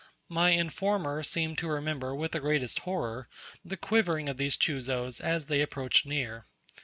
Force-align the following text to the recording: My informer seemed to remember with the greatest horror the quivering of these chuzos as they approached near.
My 0.29 0.49
informer 0.49 1.21
seemed 1.21 1.59
to 1.59 1.67
remember 1.67 2.15
with 2.15 2.31
the 2.31 2.39
greatest 2.39 2.79
horror 2.89 3.29
the 3.63 3.77
quivering 3.77 4.29
of 4.29 4.37
these 4.37 4.57
chuzos 4.57 5.21
as 5.23 5.45
they 5.45 5.61
approached 5.61 6.07
near. 6.07 6.47